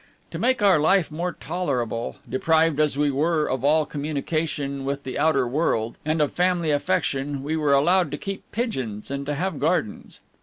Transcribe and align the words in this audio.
To 0.31 0.39
make 0.39 0.63
our 0.63 0.79
life 0.79 1.11
more 1.11 1.33
tolerable, 1.33 2.15
deprived 2.27 2.79
as 2.79 2.97
we 2.97 3.11
were 3.11 3.47
of 3.47 3.63
all 3.63 3.85
communication 3.85 4.83
with 4.83 5.03
the 5.03 5.19
outer 5.19 5.47
world 5.47 5.99
and 6.03 6.19
of 6.23 6.33
family 6.33 6.71
affection, 6.71 7.43
we 7.43 7.55
were 7.55 7.73
allowed 7.73 8.09
to 8.09 8.17
keep 8.17 8.51
pigeons 8.51 9.11
and 9.11 9.27
to 9.27 9.35
have 9.35 9.59
gardens. 9.59 10.19